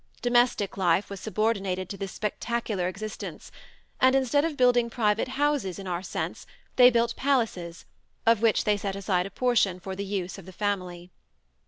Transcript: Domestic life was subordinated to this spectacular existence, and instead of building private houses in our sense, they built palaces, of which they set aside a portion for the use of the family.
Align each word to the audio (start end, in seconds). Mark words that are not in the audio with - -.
Domestic 0.23 0.77
life 0.77 1.11
was 1.11 1.19
subordinated 1.19 1.87
to 1.89 1.95
this 1.95 2.11
spectacular 2.11 2.87
existence, 2.87 3.51
and 3.99 4.15
instead 4.15 4.43
of 4.43 4.57
building 4.57 4.89
private 4.89 5.27
houses 5.27 5.77
in 5.77 5.85
our 5.85 6.01
sense, 6.01 6.47
they 6.75 6.89
built 6.89 7.15
palaces, 7.15 7.85
of 8.25 8.41
which 8.41 8.63
they 8.63 8.77
set 8.77 8.95
aside 8.95 9.27
a 9.27 9.29
portion 9.29 9.79
for 9.79 9.95
the 9.95 10.03
use 10.03 10.39
of 10.39 10.47
the 10.47 10.53
family. 10.53 11.11